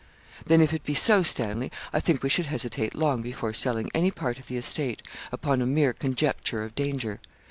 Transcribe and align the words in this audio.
'Then, 0.47 0.61
if 0.61 0.73
it 0.73 0.83
be 0.83 0.95
so, 0.95 1.21
Stanley, 1.21 1.71
I 1.93 1.99
think 1.99 2.23
we 2.23 2.29
should 2.29 2.47
hesitate 2.47 2.95
long 2.95 3.21
before 3.21 3.53
selling 3.53 3.91
any 3.93 4.09
part 4.09 4.39
of 4.39 4.47
the 4.47 4.57
estate, 4.57 5.03
upon 5.31 5.61
a 5.61 5.67
mere 5.67 5.93
conjecture 5.93 6.63
of 6.63 6.73
danger. 6.73 7.19